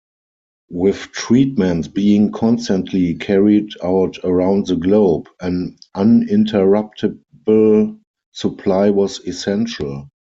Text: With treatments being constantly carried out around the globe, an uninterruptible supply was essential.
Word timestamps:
With 0.71 0.97
treatments 1.11 1.87
being 1.87 2.31
constantly 2.31 3.13
carried 3.13 3.69
out 3.83 4.17
around 4.23 4.65
the 4.65 4.75
globe, 4.75 5.27
an 5.41 5.77
uninterruptible 5.95 7.99
supply 8.33 8.89
was 8.89 9.19
essential. 9.19 10.09